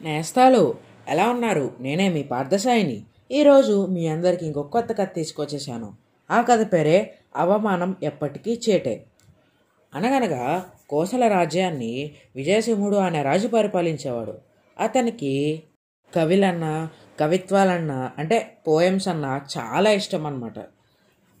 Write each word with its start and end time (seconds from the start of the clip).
నేస్తాలు. 0.00 0.74
ఎలా 1.08 1.30
ఉన్నారు? 1.30 1.76
నేనే 1.80 2.08
మీ 2.08 2.22
పార్థసాయిని. 2.22 3.04
ఈరోజు 3.30 3.86
మీ 3.86 4.08
అందరికీ 4.08 4.46
ఇంకొక 4.46 4.68
కొత్త 4.68 4.92
కథ 4.92 5.08
తీసుకొచ్చేసాను 5.14 5.88
ఆ 6.30 6.42
కథ 6.42 6.72
పేరే 6.72 7.14
అవమానం 7.36 7.96
ఎప్పటికీ 8.02 8.60
చేటే. 8.68 9.06
అనగనగా 9.94 10.44
కోసల 10.88 11.28
రాజ్యాన్ని 11.28 12.10
విజయసింహుడు 12.36 12.96
అనే 12.96 13.22
రాజు 13.22 13.48
పరిపాలించేవాడు. 13.48 14.34
అతనికి 14.78 15.62
కవిలన్నా 16.14 16.88
కవిత్వాలన్నా 17.20 18.12
అంటే 18.18 18.56
పోయమ్స్ 18.68 19.08
అన్నా 19.08 19.40
చాలా 19.58 19.90
ఇష్టం 19.90 20.26
అన్నమాట 20.26 20.58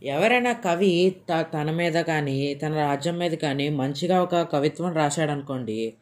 ఎవరైనా 0.02 0.52
కవి 0.52 1.16
త 1.30 1.46
తన 1.54 1.70
మీద 1.70 1.96
కానీ 2.02 2.54
తన 2.54 2.74
రాజ్యం 2.74 3.18
మీద 3.18 3.34
కానీ 3.34 3.68
మంచిగా 3.68 4.22
ఒక 4.22 4.42
కవిత్వం 4.52 4.92
రాశాడనుకోండి 4.92 5.94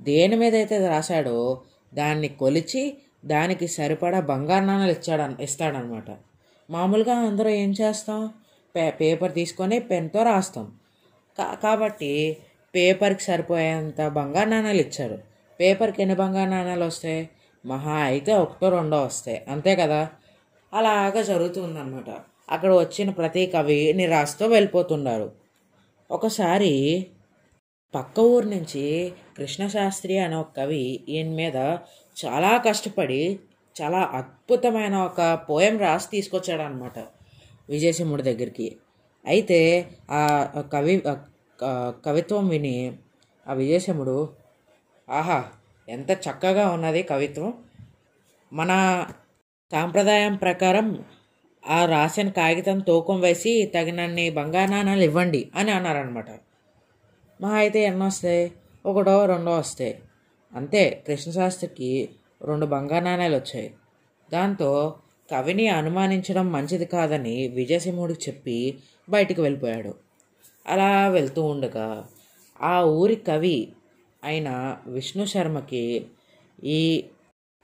దేని 0.00 0.36
మీద 0.36 0.54
అయితే 0.54 0.88
రాశాడో 0.88 1.62
దాన్ని 1.94 2.28
కొలిచి 2.28 2.96
దానికి 3.24 3.68
సరిపడా 3.68 4.20
బంగారు 4.20 4.64
నాణాలు 4.64 4.90
ఇచ్చాడ 4.90 5.36
ఇస్తాడనమాట 5.40 6.04
మామూలుగా 6.70 7.14
అందరూ 7.14 7.50
ఏం 7.50 7.70
చేస్తాం? 7.70 8.30
పే 8.76 8.90
పేపర్ 8.90 9.32
తీసుకొని 9.32 9.78
పెన్తో 9.80 10.22
రాస్తాం. 10.22 10.72
కా 11.38 11.58
కాబట్టి 11.62 12.36
పేపర్కి 12.74 13.22
సరిపోయేంత 13.22 14.08
బంగారు 14.08 14.48
నాణాలు 14.48 14.80
ఇచ్చారు 14.80 15.18
పేపర్కి 15.60 16.02
ఎన్ని 16.02 16.16
బంగారు 16.16 16.50
నాణాలు 16.50 16.84
వస్తాయి? 16.84 17.28
మహా 17.66 17.92
అయితే 17.92 18.32
ఒకటో 18.34 18.68
రెండో 18.68 19.02
వస్తాయి. 19.02 19.42
అంతే 19.48 19.76
కదా? 19.76 20.08
అలాగా 20.74 21.22
జరుగుతుందన్నమాట. 21.22 22.10
అక్కడ 22.50 22.72
వచ్చిన 22.72 23.10
ప్రతి 23.10 23.46
కవి 23.46 23.92
నిరాశతో 23.92 24.46
వెళ్ళిపోతున్నారు 24.46 25.32
ఒకసారి 26.10 27.06
పక్క 27.94 28.20
ఊరు 28.20 28.46
నుంచి 28.46 28.82
కృష్ణశాస్త్రి 29.36 30.18
అనే 30.18 30.36
ఒక 30.36 30.50
కవి 30.56 30.82
ఈయన 31.08 31.30
మీద 31.34 31.56
చాలా 32.16 32.50
కష్టపడి 32.58 33.22
చాలా 33.76 34.00
అద్భుతమైన 34.18 34.96
ఒక 34.96 35.20
పోయం 35.48 35.78
రాసి 35.78 36.08
తీసుకొచ్చాడు 36.10 36.62
అనమాట 36.62 36.98
విజయసింహుడి 37.68 38.22
దగ్గరికి. 38.22 38.68
అయితే 39.24 39.58
ఆ 40.10 40.20
కవి 40.72 40.94
కవిత్వం 42.04 42.44
విని 42.48 42.76
ఆ 43.46 43.52
విజయసింహుడు 43.52 44.16
ఆహా 45.08 45.38
ఎంత 45.88 46.10
చక్కగా 46.26 46.70
ఉన్నది 46.70 47.02
కవిత్వం. 47.02 47.50
మన 48.52 48.70
సాంప్రదాయం 49.72 50.36
ప్రకారం 50.36 50.86
ఆ 51.62 51.84
రాసిన 51.84 52.28
కాగితం 52.30 52.78
తూకం 52.80 53.20
వేసి 53.20 53.52
తగినన్ని 53.74 54.30
బంగారు 54.30 54.70
నాణాలు 54.70 55.02
ఇవ్వండి 55.02 55.42
అని 55.54 55.70
అన్నారనమాట 55.70 56.30
మా 57.40 57.52
అయితే 57.52 57.82
ఎన్నో 57.82 58.06
వస్తాయి? 58.06 58.52
ఒకటో 58.86 59.26
రెండో 59.26 59.50
వస్తాయి. 59.50 60.02
అంతే 60.54 61.04
కృష్ణశాస్త్రికి 61.06 62.08
రెండు 62.44 62.66
బంగారు 62.66 63.04
నాణ్యాలు 63.04 63.36
వచ్చాయి. 63.36 63.74
దాంతో 64.32 64.94
కవిని 65.32 65.68
అనుమానించడం 65.68 66.52
మంచిది 66.52 66.84
కాదని 66.84 67.48
విజయసింహుడికి 67.48 68.30
చెప్పి 68.30 68.78
బయటికి 69.08 69.40
వెళ్ళిపోయాడు. 69.40 69.94
అలా 70.66 71.08
వెళ్తూ 71.08 71.42
ఉండగా 71.42 72.08
ఆ 72.62 72.82
ఊరి 72.82 73.16
కవి 73.16 73.72
అయిన 74.24 74.76
విష్ణు 74.86 75.24
శర్మకి 75.24 76.06
ఈ 76.64 77.04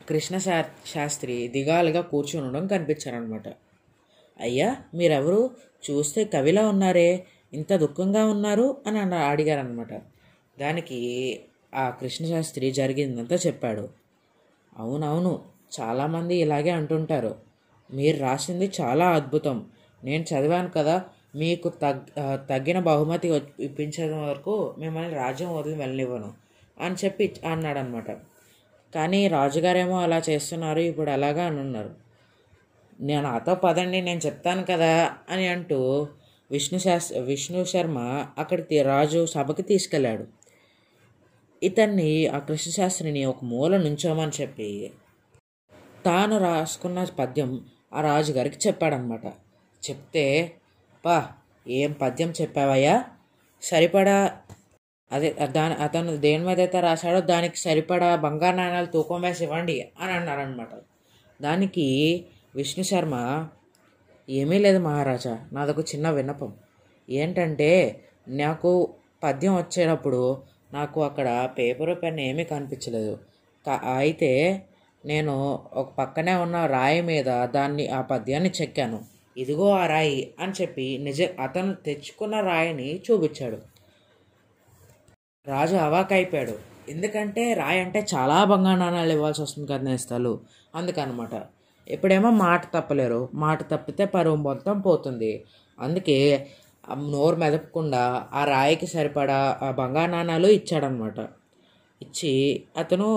కృష్ణ 0.08 0.38
శా- 0.38 0.88
శాస్త్రి 0.94 1.48
దిగాలుగా 1.48 2.00
కూర్చుని 2.00 2.46
ఉండడం 2.46 2.66
కనిపించారనమాట 2.66 3.48
అయ్యా 4.40 4.76
మీరెవరు? 4.94 5.50
చూస్తే 5.90 6.24
కవిలా 6.24 6.68
ఉన్నారే. 6.68 7.24
ఇంత 7.56 7.72
దుఃఖంగా 7.76 8.22
ఉన్నారు 8.26 8.66
అని 8.86 8.98
అన్న 8.98 9.16
అడిగారనమాట 9.30 9.92
దానికి 10.56 10.98
ఆ 11.74 11.84
కృష్ణశాస్త్రి 11.90 12.66
జరిగిందంతా 12.72 13.36
చెప్పాడు. 13.46 13.84
అవునవును 14.72 15.32
చాలామంది 15.72 16.34
ఇలాగే 16.36 16.70
అంటుంటారు. 16.70 17.32
మీరు 17.90 18.16
రాసింది 18.18 18.66
చాలా 18.80 19.06
అద్భుతం. 19.10 19.56
నేను 20.02 20.24
చదివాను 20.30 20.70
కదా 20.70 20.96
మీకు 21.34 21.68
తగ్ 21.82 22.02
తగ్గిన 22.50 22.78
బహుమతి 22.80 23.28
ఇప్పించడం 23.60 24.20
వరకు 24.28 24.54
మిమ్మల్ని 24.78 25.16
రాజ్యం 25.16 25.50
వదిలి 25.56 25.76
వెళ్ళనివ్వను 25.76 26.30
అని 26.76 26.96
చెప్పి 27.02 27.26
అన్నాడనమాట 27.44 28.10
కానీ 28.92 29.20
రాజుగారేమో 29.28 29.96
అలా 29.98 30.18
చేస్తున్నారు 30.28 30.82
ఇప్పుడు 30.90 31.10
అలాగా 31.10 31.44
అని 31.46 31.58
ఉన్నారు 31.60 31.92
నేను 32.98 33.22
నాతో 33.22 33.54
పదండి 33.64 33.98
నేను 34.00 34.20
చెప్తాను 34.26 34.62
కదా 34.64 34.92
అని 35.30 35.44
అంటూ 35.48 35.78
విష్ణు 36.50 36.78
శాస్ 36.78 37.12
విష్ణు 37.12 37.64
శర్మ 37.64 37.98
అక్కడికి 38.38 38.82
రాజు 38.82 39.26
సభకి 39.26 39.62
తీసుకెళ్ళాడు. 39.62 40.24
ఇతన్ని 41.62 42.26
ఆ 42.26 42.38
కృష్ణశాస్త్రిని 42.38 43.24
ఒక 43.24 43.44
మూల 43.44 43.76
నుంచోమని 43.76 44.42
చెప్పి 44.42 44.92
తాను 46.06 46.38
రాసుకున్న 46.38 47.04
పద్యం 47.04 47.64
ఆ 47.94 48.00
రాజుగారికి 48.00 48.58
చెప్పాడనమాట. 48.66 49.26
చెప్తే 49.90 50.52
పా 51.04 51.28
ఏం 51.68 51.92
పద్యం 51.92 52.32
చెప్పావయ్యా? 52.42 53.04
సరిపడా 53.62 54.40
అదే 55.12 55.30
దాని 55.52 55.74
అతను 55.74 56.16
దేని 56.16 56.44
మీద 56.44 56.58
అయితే 56.58 56.80
రాశాడో 56.80 57.20
దానికి 57.20 57.56
సరిపడా 57.56 58.16
బంగారు 58.16 58.56
నాణాలు 58.56 58.86
తూకం 58.86 59.20
వేసి 59.20 59.44
ఇవ్వండి 59.44 59.88
అని 60.00 60.12
అన్నారనమాట. 60.12 60.68
దానికి 61.42 61.86
విష్ణు 62.54 62.84
శర్మ 62.84 63.14
ఏమీ 64.28 64.58
లేదు 64.58 64.78
మహారాజా. 64.78 65.38
నాదొక 65.52 65.78
చిన్న 65.78 66.10
విన్నపం. 66.10 66.52
ఏంటంటే 67.10 67.70
నాకు 68.28 68.94
పద్యం 69.22 69.56
వచ్చేటప్పుడు 69.56 70.42
నాకు 70.72 71.04
అక్కడ 71.04 71.50
పేపర్ 71.58 72.02
పెన్ 72.02 72.20
ఏమీ 72.20 72.44
కనిపించలేదు. 72.44 73.18
అయితే 73.96 74.32
నేను 75.04 75.62
ఒక 75.72 75.94
పక్కనే 75.98 76.34
ఉన్న 76.34 76.66
రాయి 76.66 77.00
మీద 77.00 77.24
దాన్ని 77.48 77.88
ఆ 77.88 78.00
పద్యాన్ని 78.00 78.50
చెక్కాను. 78.62 79.00
ఇదిగో 79.36 79.70
ఆ 79.70 79.86
రాయి 79.86 80.34
అని 80.40 80.52
చెప్పి 80.62 80.98
నిజ 81.02 81.22
అతను 81.40 81.74
తెచ్చుకున్న 81.74 82.40
రాయిని 82.40 83.02
చూపించాడు. 83.10 83.58
రాజు 85.46 85.76
అవాకైపోయాడు. 85.76 86.58
ఎందుకంటే 86.88 87.54
రాయి 87.54 87.80
అంటే 87.80 88.06
చాలా 88.14 88.44
బంగారు 88.44 88.78
నాణాలు 88.78 89.12
ఇవ్వాల్సి 89.12 89.42
వస్తుంది 89.42 89.72
కదా 89.72 89.82
నేస్తాలు. 89.82 90.40
అందుకనమాట. 90.74 91.34
ఇప్పుడేమో 91.86 92.30
మాట 92.44 92.62
తప్పలేరు. 92.76 93.20
మాట 93.34 93.60
తప్పితే 93.72 94.04
పరువు 94.04 94.38
మొత్తం 94.48 94.76
పోతుంది. 94.80 95.32
అందుకే 95.78 96.18
నోరు 97.12 97.36
మెదపకుండా 97.36 98.02
ఆ 98.32 98.42
రాయికి 98.44 98.86
సరిపడా 98.86 99.38
ఆ 99.62 99.68
బంగారు 99.70 100.10
నాణాలు 100.10 100.48
ఇచ్చాడనమాట 100.48 101.18
ఇచ్చి 102.00 102.32
అతను 102.76 103.08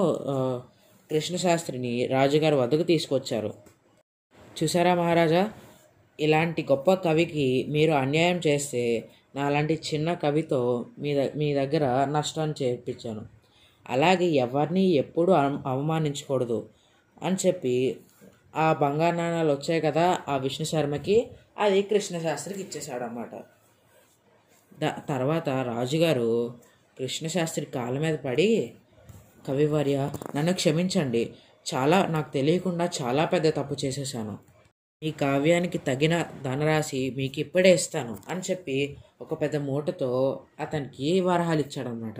కృష్ణశాస్త్రిని 1.09 1.93
రాజుగారి 2.07 2.55
వద్దకు 2.55 2.83
తీసుకొచ్చారు. 2.83 3.51
చూసారా 4.57 4.93
మహారాజా? 4.95 5.43
ఇలాంటి 6.19 6.61
గొప్ప 6.71 6.93
కవికి 7.05 7.45
మీరు 7.67 7.93
అన్యాయం 7.93 8.39
చేస్తే 8.47 8.83
నాలాంటి 9.35 9.75
చిన్న 9.87 10.09
కవితో 10.23 10.59
మీ 10.99 11.11
ద 11.17 11.23
మీ 11.39 11.47
దగ్గర 11.53 11.83
నష్టాన్ని 12.15 12.55
చేర్పించాను. 12.61 13.23
అలాగే 13.85 14.27
ఎవరిని 14.45 14.83
ఎప్పుడూ 15.03 15.31
అవమానించకూడదు 15.73 16.59
అని 17.21 17.37
చెప్పి 17.45 17.73
ఆ 18.53 18.73
బంగారు 18.73 19.15
నాణాలు 19.15 19.51
వచ్చాయి 19.53 19.81
కదా 19.81 20.05
ఆ 20.27 20.37
విష్ణు 20.37 20.65
శర్మకి 20.65 21.17
అది 21.57 21.81
కృష్ణశాస్త్రికి 21.81 22.61
ఇచ్చేశాడు 22.61 23.03
అనమాట 23.03 23.33
ద 24.71 24.93
తర్వాత 25.09 25.49
రాజుగారు 25.49 26.29
కృష్ణశాస్త్రి 26.97 27.65
కాళ్ళ 27.65 27.99
మీద 27.99 28.15
పడి 28.17 28.49
కవివర్య 29.47 29.97
నన్ను 30.35 30.53
క్షమించండి. 30.53 31.23
చాలా 31.65 32.05
నాకు 32.05 32.29
తెలియకుండా 32.33 32.89
చాలా 33.01 33.25
పెద్ద 33.25 33.47
తప్పు 33.49 33.75
చేసేసాను 33.85 34.35
ఈ 35.01 35.11
కావ్యానికి 35.11 35.77
తగిన 35.77 36.25
ధనరాశి 36.43 37.13
మీకు 37.17 37.39
ఇప్పుడే 37.39 37.71
ఇస్తాను 37.73 38.17
అని 38.29 38.41
చెప్పి 38.49 38.77
ఒక 39.21 39.41
పెద్ద 39.41 39.55
మూటతో 39.55 40.09
అతనికి 40.59 41.19
వరహాలు 41.19 41.61
ఇచ్చాడనమాట 41.61 42.19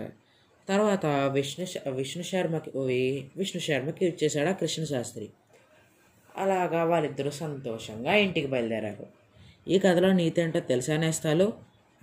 తర్వాత 0.68 1.06
విష్ణు 1.06 1.66
విష్ణు 1.90 2.22
శర్మకి 2.22 2.70
విష్ణు 3.36 3.60
శర్మకి 3.60 4.04
ఇచ్చేశాడు 4.06 4.48
ఆ 4.48 4.52
కృష్ణశాస్త్రి. 4.52 5.26
అలాగా 6.40 6.84
వాళ్ళిద్దరూ 6.84 7.30
సంతోషంగా 7.30 8.14
ఇంటికి 8.14 8.46
బయలుదేరారు. 8.46 9.06
ఈ 9.68 9.78
కథలో 9.78 10.12
నీతి 10.12 10.40
ఏంటో 10.40 10.60
తెలుసా 10.60 10.96
నేస్తాలు? 10.96 11.52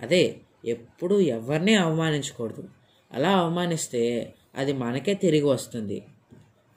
అదే 0.00 0.36
ఎప్పుడు 0.64 1.20
ఎవరిని 1.20 1.74
అవమానించకూడదు. 1.74 2.68
అలా 3.12 3.30
అవమానిస్తే 3.30 4.34
అది 4.56 4.72
మనకే 4.72 5.14
తిరిగి 5.14 5.44
వస్తుంది. 5.44 6.06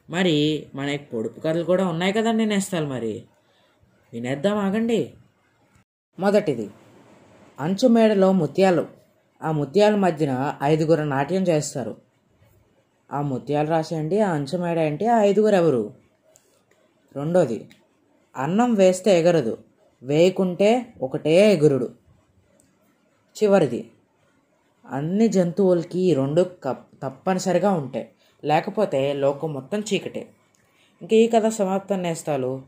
మరి 0.10 0.68
మనకి 0.76 1.06
పొడుపు 1.06 1.40
కథలు 1.40 1.64
కూడా 1.64 1.88
ఉన్నాయి 1.88 2.14
కదండి 2.14 2.46
నేస్తాలు 2.46 2.86
మరి? 2.86 3.24
వినేద్దాం 4.14 4.58
ఆగండి. 4.58 5.14
మొదటిది 6.20 6.70
అంచు 7.60 7.88
మేడలో 7.88 8.32
ముత్యాలు. 8.32 8.88
ఆ 9.44 9.52
ముత్యాల 9.52 9.96
మధ్యన 9.96 10.58
ఐదుగురు 10.64 11.02
నాట్యం 11.02 11.44
చేస్తారు. 11.44 11.96
ఆ 13.12 13.22
ముత్యాలు 13.22 13.70
రాసేయండి 13.70 14.20
ఆ 14.20 14.32
అంచు 14.32 14.58
మేడ 14.58 14.78
ఏంటి? 14.78 15.08
ఆ 15.08 15.22
ఐదుగురు 15.22 15.56
ఎవరు? 15.56 16.01
రెండోది 17.16 17.70
అన్నం 18.36 18.74
వేస్తే 18.74 19.20
ఎగరదు 19.20 19.58
వేయకుంటే 20.04 20.94
ఒకటే 21.02 21.54
ఎగురుడు. 21.54 21.90
చివరిది 23.38 23.92
అన్ని 24.86 25.28
జంతువులకి 25.28 26.00
ఈ 26.00 26.14
రెండు 26.14 26.46
కప్ 26.64 26.88
తప్పనిసరిగా 27.04 27.72
ఉంటాయి 27.72 28.10
లేకపోతే 28.44 29.14
లోకం 29.14 29.54
మొత్తం 29.54 29.80
చీకటే. 29.80 30.28
ఇంకా 31.02 31.16
ఈ 31.16 31.28
కథ 31.28 31.48
సమాప్తం 31.48 32.02
నేస్తాలు. 32.02 32.62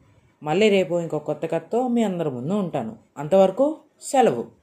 మళ్ళీ 0.43 0.69
రేపు 0.69 0.99
ఇంకో 0.99 1.19
కొత్త 1.19 1.45
కథతో 1.45 1.87
మీ 1.87 2.03
అందరి 2.03 2.29
ముందు 2.29 2.53
ఉంటాను. 2.53 2.95
అంతవరకు 3.17 3.77
సెలవు. 4.01 4.62